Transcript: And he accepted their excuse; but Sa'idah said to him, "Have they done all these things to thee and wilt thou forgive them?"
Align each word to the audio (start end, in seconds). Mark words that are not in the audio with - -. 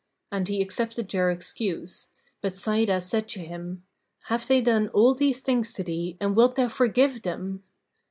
And 0.31 0.47
he 0.47 0.63
accepted 0.63 1.11
their 1.11 1.29
excuse; 1.29 2.07
but 2.41 2.55
Sa'idah 2.55 3.01
said 3.01 3.27
to 3.29 3.39
him, 3.41 3.83
"Have 4.23 4.47
they 4.47 4.59
done 4.59 4.87
all 4.87 5.13
these 5.13 5.41
things 5.41 5.73
to 5.73 5.83
thee 5.83 6.17
and 6.19 6.35
wilt 6.35 6.55
thou 6.55 6.69
forgive 6.69 7.21
them?" 7.21 7.61